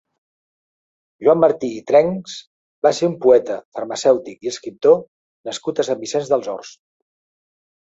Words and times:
Joan 1.27 1.43
Martí 1.43 1.69
i 1.81 1.83
Trenchs 1.91 2.39
va 2.89 2.93
ser 3.01 3.11
un 3.11 3.15
poeta, 3.27 3.61
farmacèutic 3.79 4.43
i 4.51 4.55
escriptor 4.57 5.01
nascut 5.07 5.79
a 5.87 5.91
Sant 5.93 6.05
Vicenç 6.07 6.37
dels 6.37 6.55
Horts. 6.59 6.79